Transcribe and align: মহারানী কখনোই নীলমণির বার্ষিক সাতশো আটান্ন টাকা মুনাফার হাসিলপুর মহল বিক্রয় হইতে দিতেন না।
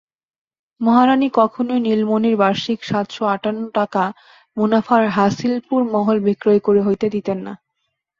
মহারানী 0.81 1.27
কখনোই 1.33 1.79
নীলমণির 1.79 2.35
বার্ষিক 2.37 2.79
সাতশো 2.83 3.23
আটান্ন 3.27 3.61
টাকা 3.77 4.03
মুনাফার 4.57 5.03
হাসিলপুর 5.17 5.81
মহল 5.93 6.17
বিক্রয় 6.27 6.59
হইতে 6.87 7.07
দিতেন 7.15 7.37
না। 7.45 7.53